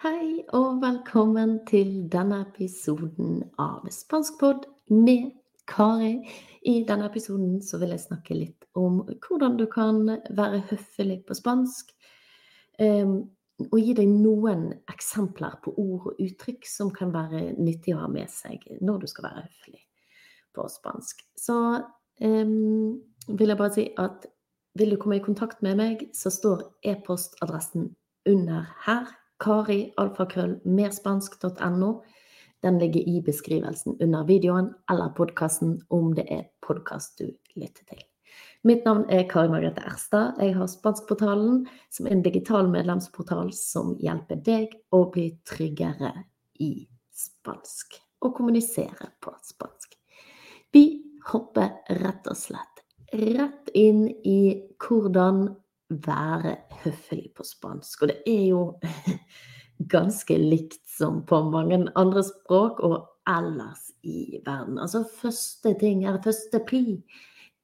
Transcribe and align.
Hei 0.00 0.40
og 0.56 0.78
velkommen 0.80 1.58
til 1.68 2.06
denne 2.08 2.38
episoden 2.46 3.42
av 3.60 3.82
Spanskpod 3.92 4.62
med 4.96 5.26
Kari. 5.68 6.14
I 6.64 6.78
denne 6.88 7.10
episoden 7.10 7.58
så 7.60 7.76
vil 7.82 7.92
jeg 7.92 8.06
snakke 8.06 8.38
litt 8.38 8.64
om 8.80 9.02
hvordan 9.10 9.58
du 9.60 9.66
kan 9.68 10.00
være 10.38 10.62
høflig 10.70 11.18
på 11.28 11.36
spansk. 11.36 11.92
Um, 12.80 13.28
og 13.68 13.76
gi 13.76 13.92
deg 14.00 14.08
noen 14.08 14.70
eksempler 14.88 15.60
på 15.60 15.76
ord 15.76 16.08
og 16.14 16.24
uttrykk 16.30 16.64
som 16.64 16.88
kan 16.96 17.12
være 17.12 17.50
nyttig 17.60 17.92
å 17.92 18.00
ha 18.06 18.08
med 18.08 18.32
seg 18.32 18.64
når 18.80 19.04
du 19.04 19.08
skal 19.12 19.28
være 19.28 19.46
høflig 19.50 19.84
på 20.56 20.68
spansk. 20.80 21.26
Så 21.36 21.60
um, 22.24 22.96
vil 23.28 23.52
jeg 23.52 23.60
bare 23.66 23.76
si 23.76 23.90
at 24.00 24.30
vil 24.80 24.96
du 24.96 25.02
komme 25.04 25.20
i 25.20 25.28
kontakt 25.28 25.60
med 25.60 25.76
meg, 25.76 26.08
så 26.16 26.32
står 26.32 26.70
e-postadressen 26.88 27.90
under 28.24 28.64
her 28.88 29.18
karialfakrøllmerspansk.no. 29.40 32.02
Den 32.62 32.78
ligger 32.78 33.08
i 33.08 33.22
beskrivelsen 33.24 33.96
under 34.00 34.24
videoen 34.28 34.74
eller 34.92 35.08
podkasten 35.16 35.80
om 35.88 36.14
det 36.14 36.26
er 36.28 36.42
podkast 36.66 37.18
du 37.18 37.24
lytter 37.56 37.84
til. 37.88 37.98
Mitt 38.68 38.84
navn 38.84 39.04
er 39.08 39.28
Kari 39.28 39.48
Margrethe 39.48 39.80
Erstad. 39.88 40.32
Jeg 40.38 40.54
har 40.58 40.66
Spanskportalen, 40.68 41.66
som 41.88 42.06
er 42.06 42.10
en 42.12 42.22
digital 42.22 42.68
medlemsportal 42.68 43.52
som 43.56 43.96
hjelper 43.96 44.36
deg 44.44 44.68
å 44.92 45.10
bli 45.12 45.40
tryggere 45.48 46.12
i 46.60 46.88
spansk 47.16 47.96
og 48.20 48.36
kommunisere 48.36 49.08
på 49.24 49.32
spansk. 49.48 49.96
Vi 50.72 51.02
hopper 51.32 51.68
rett 52.02 52.26
og 52.28 52.36
slett 52.36 52.80
rett 53.12 53.70
inn 53.74 54.08
i 54.24 54.62
hvordan 54.78 55.48
være 55.90 56.56
høflig 56.84 57.32
på 57.34 57.44
spansk. 57.46 58.02
Og 58.02 58.12
det 58.12 58.18
er 58.28 58.44
jo 58.52 58.62
ganske 59.88 60.36
likt 60.38 60.82
som 60.88 61.22
på 61.26 61.42
mange 61.48 61.86
andre 61.94 62.22
språk 62.24 62.80
og 62.84 63.06
ellers 63.28 63.90
i 64.02 64.40
verden. 64.44 64.78
Altså 64.78 65.04
første 65.20 65.74
ting, 65.80 66.04
eller 66.04 66.22
første 66.24 66.60
pri, 66.66 67.00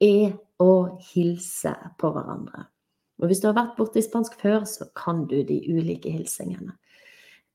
er 0.01 0.37
å 0.63 0.99
hilse 1.13 1.75
på 2.01 2.11
hverandre. 2.13 2.67
Og 3.21 3.31
hvis 3.31 3.41
du 3.41 3.49
har 3.49 3.57
vært 3.57 3.77
borte 3.79 4.01
i 4.01 4.05
spansk 4.05 4.37
før, 4.41 4.65
så 4.69 4.89
kan 4.97 5.25
du 5.29 5.39
de 5.45 5.61
ulike 5.73 6.13
hilsingene. 6.13 6.75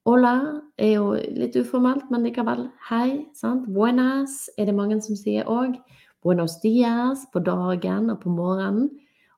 Hola 0.09 0.61
er 0.81 0.95
jo 0.95 1.11
litt 1.13 1.53
uformelt, 1.61 2.07
men 2.09 2.25
likevel 2.25 2.65
hei. 2.89 3.27
sant? 3.37 3.67
Buenas 3.69 4.47
er 4.57 4.65
det 4.65 4.73
mange 4.73 4.97
som 5.05 5.17
sier 5.17 5.45
òg. 5.45 5.77
Buenos 6.25 6.57
dias 6.61 7.27
på 7.33 7.41
dagen 7.45 8.09
og 8.09 8.23
på 8.23 8.33
morgenen. 8.33 8.89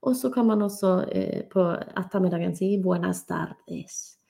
Og 0.04 0.16
så 0.16 0.32
kan 0.32 0.48
man 0.48 0.64
også 0.64 0.94
eh, 1.12 1.44
på 1.52 1.64
ettermiddagen 2.00 2.56
si 2.56 2.78
'buenas 2.78 3.24
tardes'. 3.28 4.23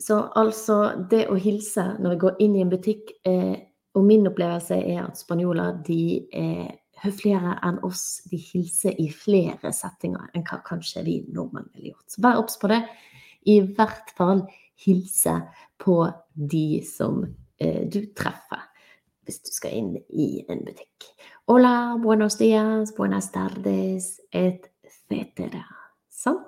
Så 0.00 0.16
altså 0.38 0.76
det 1.10 1.26
å 1.28 1.36
hilse 1.36 1.84
når 2.00 2.14
vi 2.14 2.20
går 2.22 2.38
inn 2.44 2.54
i 2.56 2.62
en 2.64 2.72
butikk 2.72 3.12
eh, 3.28 3.56
Og 3.98 4.06
min 4.06 4.28
opplevelse 4.30 4.78
er 4.78 5.02
at 5.02 5.18
spanjoler 5.18 5.80
de 5.86 6.22
er 6.36 6.68
høfligere 7.02 7.56
enn 7.66 7.80
oss. 7.86 8.20
De 8.30 8.38
hilser 8.38 8.94
i 9.02 9.08
flere 9.10 9.72
settinger 9.74 10.30
enn 10.36 10.44
hva 10.46 10.60
kanskje 10.62 11.02
vi 11.02 11.16
nordmenn 11.34 11.66
ville 11.74 11.90
gjort. 11.90 12.06
Så 12.06 12.22
vær 12.22 12.38
obs 12.38 12.54
på 12.60 12.70
det. 12.70 12.84
I 13.50 13.56
hvert 13.66 14.12
fall 14.14 14.44
hilse 14.84 15.34
på 15.80 15.96
de 16.34 16.80
som 16.86 17.24
eh, 17.58 17.82
du 17.90 18.04
treffer 18.14 18.62
hvis 19.26 19.42
du 19.46 19.50
skal 19.54 19.74
inn 19.74 19.90
i 20.14 20.44
en 20.50 20.62
butikk. 20.66 21.10
Hola, 21.50 21.98
buenos 22.02 22.38
dias, 22.38 22.94
buenas 22.96 23.30
tardes, 23.34 24.20
et 24.30 24.70
cetera. 25.10 25.66
Sant? 26.10 26.46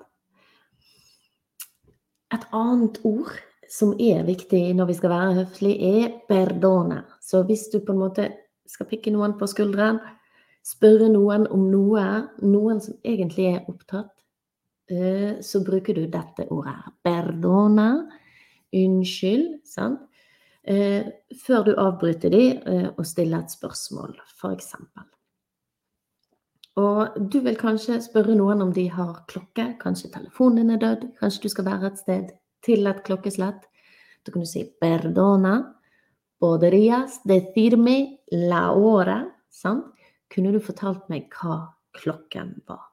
Et 2.32 2.46
annet 2.56 2.98
ord 3.04 3.32
som 3.72 3.94
er 4.00 4.24
viktig 4.28 4.62
når 4.76 4.90
vi 4.90 4.96
skal 4.98 5.12
være 5.12 5.36
høflige, 5.42 5.92
er 6.02 6.16
perdone. 6.28 7.02
Så 7.20 7.42
hvis 7.48 7.68
du 7.72 7.80
på 7.80 7.94
en 7.94 8.02
måte 8.02 8.28
skal 8.68 8.88
pikke 8.88 9.12
noen 9.12 9.36
på 9.40 9.48
skulderen, 9.50 10.00
spørre 10.64 11.08
noen 11.12 11.48
om 11.50 11.66
noe, 11.72 12.06
noen 12.44 12.80
som 12.84 12.96
egentlig 13.04 13.48
er 13.54 13.68
opptatt, 13.68 14.12
eh, 14.92 15.40
så 15.42 15.62
bruker 15.64 15.96
du 15.98 16.06
dette 16.06 16.48
ordet. 16.50 16.78
Perdona. 17.04 17.90
Unnskyld. 18.72 19.60
Sant? 19.68 20.08
eh, 20.64 21.06
før 21.46 21.64
du 21.66 21.72
avbryter 21.78 22.32
de 22.32 22.44
eh, 22.54 22.88
og 22.96 23.06
stiller 23.06 23.42
et 23.42 23.54
spørsmål, 23.54 24.14
f.eks. 24.38 24.74
Og 26.80 27.16
du 27.32 27.40
vil 27.44 27.58
kanskje 27.60 27.98
spørre 28.00 28.36
noen 28.36 28.62
om 28.64 28.70
de 28.72 28.86
har 28.88 29.24
klokke, 29.28 29.74
kanskje 29.80 30.12
telefonen 30.14 30.62
din 30.62 30.76
er 30.76 30.80
død, 30.80 31.08
kanskje 31.20 31.42
du 31.42 31.52
skal 31.52 31.66
være 31.68 31.90
et 31.90 31.98
sted 32.00 32.30
til 32.64 32.86
et 32.88 33.02
klokkeslett. 33.04 33.66
Da 34.24 34.32
kan 34.32 34.40
du 34.40 34.46
si 34.46 34.64
'perdona', 34.80 35.74
'poderias 36.40 37.20
decirme 37.28 38.18
la 38.32 38.72
hora', 38.72 39.30
sant? 39.50 39.84
Kunne 40.30 40.52
du 40.52 40.60
fortalt 40.60 41.08
meg 41.08 41.28
hva 41.28 41.74
klokken 41.92 42.62
var? 42.66 42.88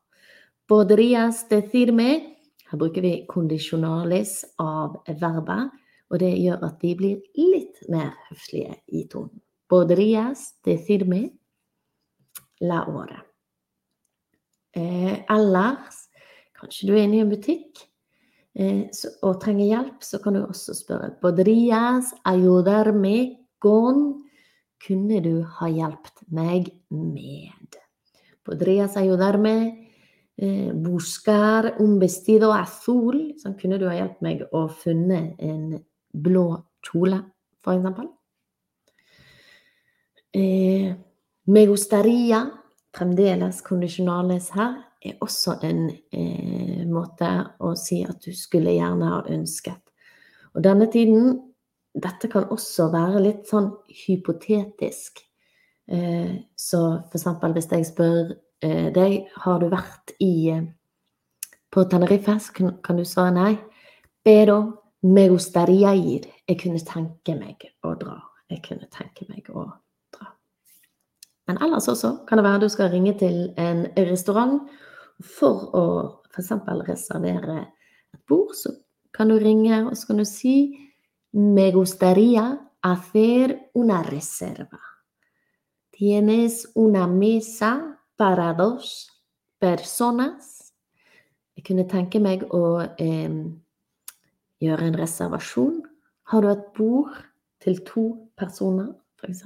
'Poderias 0.67 1.47
decirme' 1.49 2.39
Her 2.69 2.77
bruker 2.77 3.01
vi 3.01 3.25
kondisjonalis 3.29 4.43
av 4.61 4.99
verbet. 5.07 5.71
Og 6.09 6.19
det 6.19 6.31
gjør 6.41 6.63
at 6.65 6.81
vi 6.81 6.95
blir 6.97 7.19
litt 7.37 7.81
mer 7.89 8.13
høflige 8.29 8.75
i 8.87 9.07
tonen. 9.09 9.41
'Poderias 9.69 10.53
decirme 10.65 11.29
la 12.61 12.83
hora. 12.85 13.28
Eh, 14.77 15.15
ellers, 15.31 16.05
kanskje 16.59 16.89
du 16.89 16.95
er 16.95 17.05
inne 17.07 17.19
i 17.19 17.23
en 17.23 17.31
butikk 17.31 17.81
eh, 18.59 18.85
og 19.25 19.39
trenger 19.41 19.65
hjelp, 19.65 20.03
så 20.05 20.19
kan 20.21 20.37
du 20.37 20.43
også 20.43 20.75
spørre 20.77 21.15
Podrias, 21.21 22.13
ayudarme 22.29 23.15
con 23.61 24.19
Kunne 24.79 25.19
du 25.19 25.41
ha 25.43 25.67
hjulpet 25.67 26.21
meg 26.31 26.69
med? 26.87 27.75
Podrías 28.47 28.95
ayudarme 28.95 29.55
eh, 30.39 30.71
buscar 30.71 31.75
un 31.79 31.99
azul. 32.01 33.33
Sånn, 33.37 33.57
kunne 33.59 33.77
du 33.77 33.87
ha 33.89 33.95
hjulpet 33.97 34.21
meg 34.21 34.45
å 34.53 34.69
funne 34.69 35.35
en 35.37 35.83
blå 36.13 36.63
kjole, 36.81 37.19
for 37.61 37.75
eksempel. 37.75 38.07
Eh, 40.33 40.95
me 41.45 41.65
gustaria, 41.65 42.45
fremdeles 42.95 43.61
kondisjonales 43.65 44.49
her, 44.55 44.77
er 44.99 45.19
også 45.23 45.59
en 45.63 45.85
eh, 46.11 46.81
måte 46.89 47.29
å 47.63 47.71
si 47.79 48.01
at 48.03 48.19
du 48.25 48.33
skulle 48.35 48.75
gjerne 48.75 49.13
ha 49.13 49.21
ønsket. 49.31 49.81
Og 50.55 50.65
denne 50.65 50.89
tiden 50.91 51.37
Dette 51.99 52.29
kan 52.29 52.45
også 52.53 52.85
være 52.93 53.19
litt 53.23 53.47
sånn 53.49 53.71
hypotetisk. 54.05 55.23
Eh, 55.89 56.35
så 56.55 56.81
eksempel 57.09 57.55
hvis 57.55 57.67
jeg 57.71 57.87
spør 57.87 58.35
eh, 58.61 58.91
deg 58.93 59.25
har 59.41 59.57
du 59.59 59.65
vært 59.71 60.13
i 60.21 60.51
eh, 60.53 60.67
på 61.73 61.83
Tenerife, 61.89 62.37
så 62.45 62.53
kan, 62.53 62.75
kan 62.85 63.01
du 63.01 63.07
svare 63.09 63.33
nei. 63.33 63.55
Pero 64.21 64.59
me 65.01 65.27
gustaría 65.33 65.95
ir. 65.97 66.29
Jeg 66.47 66.61
kunne 66.61 66.85
tenke 66.85 67.35
meg 67.41 67.65
å 67.81 67.95
dra. 67.97 68.19
Jeg 68.53 68.61
kunne 68.69 68.89
tenke 68.93 69.25
meg 69.33 69.49
å. 69.49 69.65
Men 71.49 71.57
ellers 71.65 71.87
også 71.89 72.11
kan 72.29 72.37
det 72.37 72.45
være 72.45 72.61
du 72.61 72.69
skal 72.69 72.91
ringe 72.93 73.15
til 73.17 73.37
en 73.57 73.87
restaurant 73.97 74.67
for 75.37 75.71
å 75.73 75.85
f.eks. 76.29 76.51
reservere 76.85 77.63
et 78.13 78.19
bord. 78.29 78.53
Så 78.53 78.75
kan 79.17 79.31
du 79.33 79.39
ringe 79.41 79.79
og 79.87 79.95
så 79.97 80.11
kan 80.11 80.21
du 80.21 80.25
si 80.29 80.85
Me 81.33 81.71
gustaría 81.71 82.59
hacer 82.81 83.55
una 83.73 84.01
reserva. 84.03 84.79
Tienes 85.91 86.67
una 86.75 87.07
mesa 87.07 87.97
para 88.17 88.53
dos 88.53 89.09
personas. 89.59 90.73
Jeg 91.55 91.65
kunne 91.65 91.85
tenke 91.89 92.19
meg 92.19 92.45
å 92.49 92.81
eh, 92.97 93.29
gjøre 94.61 94.89
en 94.89 94.97
reservasjon. 94.97 95.81
Har 96.29 96.41
du 96.41 96.49
et 96.49 96.69
bord 96.77 97.25
til 97.61 97.81
to 97.85 98.05
personer, 98.37 98.93
f.eks.? 99.21 99.45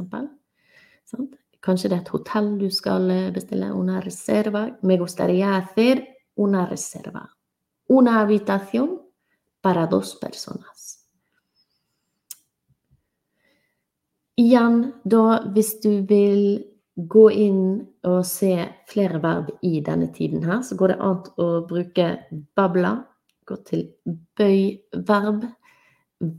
Kanskje 1.63 1.89
det 1.89 1.97
er 1.97 2.01
et 2.03 2.11
hotell 2.11 2.49
du 2.59 2.67
skal 2.71 3.07
eh, 3.11 3.31
bestille. 3.33 3.71
Una 3.71 4.01
reserva. 4.03 4.67
Me 4.81 4.97
gustaría 4.97 5.55
hacer 5.55 6.03
una 6.35 6.65
reserva. 6.65 7.29
Una 7.87 8.19
habitación 8.19 9.01
para 9.61 9.87
dos 9.87 10.15
personas. 10.15 10.99
Igjen, 14.35 14.93
da, 15.05 15.43
hvis 15.53 15.79
du 15.79 16.01
vil 16.09 16.63
gå 16.95 17.27
inn 17.29 17.63
og 18.03 18.25
se 18.25 18.55
flere 18.89 19.21
verb 19.21 19.51
i 19.61 19.79
denne 19.85 20.09
tiden 20.13 20.43
her, 20.43 20.63
så 20.65 20.75
går 20.77 20.93
det 20.93 21.01
an 21.01 21.19
å 21.37 21.49
bruke 21.69 22.07
babla 22.55 22.97
Gå 23.43 23.57
til 23.67 23.81
bøy-verb. 24.39 25.41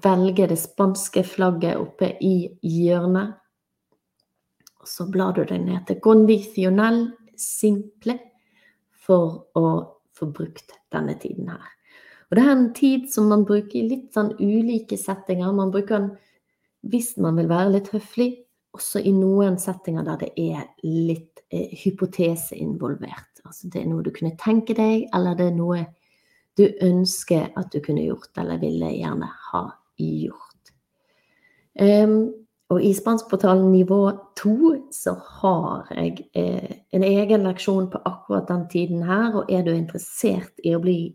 Velge 0.04 0.46
det 0.48 0.56
spanske 0.56 1.20
flagget 1.28 1.76
oppe 1.76 2.14
i 2.24 2.48
hjørnet. 2.64 3.34
Og 4.84 4.88
så 4.90 5.06
blar 5.08 5.32
du 5.32 5.46
deg 5.48 5.62
ned 5.64 5.86
til 5.88 5.96
condicional 6.04 7.06
simple 7.40 8.18
for 8.92 9.46
å 9.56 9.68
få 10.12 10.28
brukt 10.28 10.76
denne 10.92 11.16
tiden 11.22 11.48
her. 11.48 11.70
Og 12.28 12.36
det 12.36 12.44
er 12.44 12.52
en 12.52 12.68
tid 12.76 13.08
som 13.08 13.30
man 13.32 13.46
bruker 13.48 13.78
i 13.80 13.88
litt 13.88 14.12
sånn 14.12 14.34
ulike 14.36 14.98
settinger. 15.00 15.56
Man 15.56 15.72
bruker 15.72 16.02
den 16.02 16.12
hvis 16.92 17.14
man 17.16 17.40
vil 17.40 17.48
være 17.48 17.78
litt 17.78 17.88
høflig, 17.94 18.28
også 18.76 19.00
i 19.00 19.12
noen 19.16 19.56
settinger 19.62 20.04
der 20.04 20.20
det 20.20 20.30
er 20.36 20.66
litt 20.84 21.40
eh, 21.48 21.72
hypotese 21.80 22.58
involvert. 22.60 23.40
Altså 23.48 23.70
det 23.72 23.80
er 23.80 23.88
noe 23.88 24.04
du 24.04 24.12
kunne 24.12 24.34
tenke 24.36 24.76
deg, 24.76 25.06
eller 25.16 25.38
det 25.38 25.48
er 25.48 25.56
noe 25.56 25.86
du 26.60 26.66
ønsker 26.84 27.54
at 27.56 27.72
du 27.72 27.80
kunne 27.80 28.04
gjort, 28.04 28.34
eller 28.36 28.60
ville 28.60 28.92
gjerne 28.92 29.32
ha 29.48 29.64
gjort. 29.96 30.74
Um, 31.80 32.43
og 32.72 32.80
i 32.82 32.94
spanskportalen 32.96 33.66
nivå 33.72 33.98
to 34.38 34.74
så 34.92 35.12
har 35.40 35.90
jeg 35.92 36.24
eh, 36.32 36.78
en 36.96 37.04
egen 37.04 37.44
leksjon 37.44 37.90
på 37.92 38.00
akkurat 38.08 38.48
den 38.48 38.64
tiden 38.72 39.02
her, 39.04 39.34
og 39.36 39.52
er 39.52 39.66
du 39.66 39.74
interessert 39.74 40.64
i 40.64 40.72
å 40.74 40.80
bli 40.82 41.12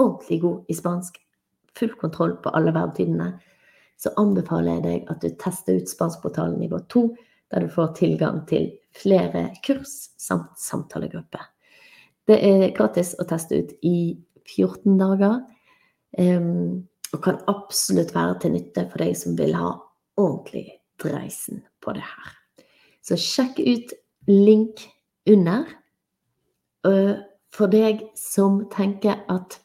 ordentlig 0.00 0.40
god 0.44 0.72
i 0.72 0.76
spansk, 0.76 1.18
full 1.76 1.92
kontroll 2.00 2.38
på 2.40 2.52
alle 2.56 2.72
verbtidene, 2.72 3.34
så 4.00 4.12
anbefaler 4.20 4.78
jeg 4.78 4.84
deg 4.86 5.12
at 5.12 5.20
du 5.20 5.36
tester 5.40 5.76
ut 5.76 5.92
spanskportalen 5.92 6.56
nivå 6.60 6.80
2, 6.92 7.04
der 7.52 7.64
du 7.64 7.72
får 7.72 7.92
tilgang 8.00 8.40
til 8.48 8.70
flere 8.96 9.50
kurs 9.64 9.92
samt 10.20 10.56
samtalegruppe. 10.60 11.42
Det 12.26 12.40
er 12.42 12.72
gratis 12.76 13.12
å 13.20 13.28
teste 13.28 13.60
ut 13.60 13.76
i 13.86 14.16
14 14.48 14.96
dager, 14.98 15.38
um, 16.18 16.88
og 17.12 17.22
kan 17.22 17.38
absolutt 17.52 18.16
være 18.16 18.40
til 18.42 18.56
nytte 18.56 18.88
for 18.90 19.04
deg 19.04 19.14
som 19.20 19.36
vil 19.38 19.54
ha 19.56 19.70
ordentlig 20.16 20.66
dreisen 21.02 21.62
på 21.82 21.94
det 21.96 22.04
her. 22.04 22.34
Så 23.02 23.18
sjekk 23.20 23.60
ut 23.60 23.94
link 24.28 24.86
under. 25.28 25.66
Uh, 26.86 27.22
for 27.54 27.70
deg 27.72 28.04
som 28.18 28.64
tenker 28.72 29.22
at 29.32 29.60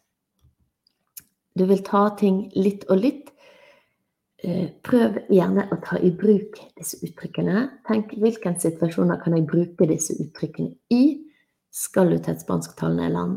du 1.58 1.66
vil 1.68 1.82
ta 1.84 2.08
ting 2.18 2.46
litt 2.56 2.86
og 2.90 3.02
litt, 3.04 3.32
Eh, 4.42 4.72
prøv 4.82 5.20
gjerne 5.30 5.68
å 5.70 5.78
ta 5.86 6.00
i 6.02 6.10
bruk 6.18 6.58
disse 6.80 6.98
uttrykkene. 7.06 7.68
Tenk 7.86 8.16
hvilke 8.18 8.56
situasjoner 8.58 9.20
kan 9.22 9.36
jeg 9.38 9.46
bruke 9.50 9.86
disse 9.86 10.16
uttrykkene 10.18 10.74
i? 10.90 11.04
Skal 11.70 12.10
du 12.10 12.18
til 12.18 12.34
et 12.34 12.42
spansktalende 12.42 13.12
land, 13.14 13.36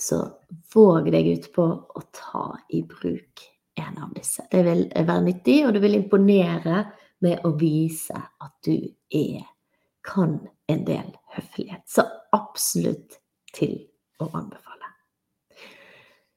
så 0.00 0.22
våg 0.72 1.10
deg 1.12 1.28
ut 1.28 1.50
på 1.54 1.66
å 1.68 2.04
ta 2.16 2.46
i 2.72 2.80
bruk 2.88 3.44
en 3.76 4.00
av 4.00 4.14
disse. 4.16 4.46
Det 4.48 4.64
vil 4.64 4.86
være 4.96 5.26
nyttig, 5.26 5.58
og 5.66 5.76
det 5.76 5.84
vil 5.84 5.98
imponere 5.98 6.86
med 7.22 7.44
å 7.46 7.54
vise 7.60 8.16
at 8.16 8.54
du 8.66 8.76
er, 9.14 9.44
kan 10.04 10.38
en 10.68 10.84
del 10.84 11.14
høflighet. 11.36 11.84
Så 11.88 12.04
absolutt 12.34 13.20
til 13.54 13.78
å 14.20 14.28
anbefale. 14.32 14.90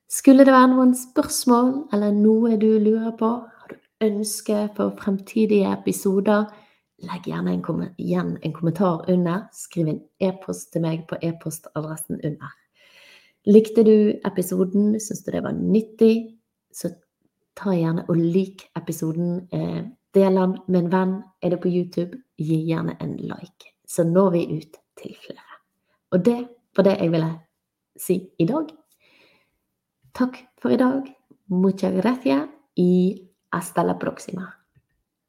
Skulle 0.07 0.45
det 0.47 0.53
være 0.55 0.71
noen 0.71 0.93
spørsmål 0.95 1.73
eller 1.93 2.13
noe 2.15 2.55
du 2.61 2.69
lurer 2.79 3.11
på, 3.19 3.31
har 3.43 3.73
du 3.73 4.05
ønske 4.07 4.67
for 4.77 4.95
fremtidige 4.99 5.73
episoder, 5.73 6.47
legg 7.03 7.27
gjerne 7.29 7.53
en, 7.53 7.83
igjen 7.99 8.37
en 8.41 8.53
kommentar 8.55 9.03
under. 9.11 9.43
Skriv 9.53 9.91
en 9.91 9.99
e-post 10.23 10.71
til 10.73 10.85
meg 10.85 11.03
på 11.09 11.19
e-postadressen 11.21 12.21
under. 12.23 12.55
Likte 13.47 13.83
du 13.87 13.97
episoden, 14.27 14.95
syns 14.99 15.23
du 15.23 15.31
det 15.31 15.43
var 15.45 15.55
nyttig, 15.55 16.39
så 16.73 16.91
ta 17.57 17.75
gjerne 17.75 18.07
og 18.09 18.17
lik 18.19 18.65
episoden. 18.79 19.47
Eh, 19.51 19.85
del 20.17 20.41
den 20.41 20.57
med 20.67 20.79
en 20.83 20.91
venn. 20.91 21.15
Er 21.41 21.53
det 21.53 21.61
på 21.63 21.71
YouTube, 21.71 22.17
gi 22.37 22.59
gjerne 22.67 22.97
en 22.99 23.15
like. 23.17 23.73
Så 23.87 24.03
når 24.03 24.33
vi 24.35 24.43
ut 24.57 24.81
til 24.97 25.15
flere. 25.21 25.61
Og 26.11 26.25
det 26.25 26.39
var 26.75 26.89
det 26.89 26.97
jeg 26.99 27.13
ville 27.13 27.31
si 27.97 28.19
i 28.39 28.45
dag. 28.49 28.73
Takk 30.17 30.43
for 30.61 30.73
i 30.73 30.81
dag. 30.81 31.13
Muchas 31.47 31.93
gracias 31.93 32.49
y 32.75 33.23
Hasta 33.49 33.83
la 33.83 33.97
próxima. 33.97 34.66